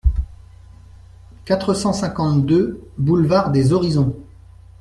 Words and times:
quatre 1.45 1.75
cent 1.75 1.93
cinquante-deux 1.93 2.81
boulevard 2.97 3.51
des 3.51 3.71
Horizons 3.71 4.15